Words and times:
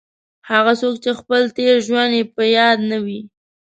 هغه 0.49 0.73
څوک 0.81 0.95
چې 1.03 1.11
خپل 1.19 1.41
تېر 1.57 1.75
ژوند 1.87 2.11
یې 2.17 2.23
په 2.35 2.43
یاد 2.57 2.77
نه 2.91 2.97
وي. 3.05 3.21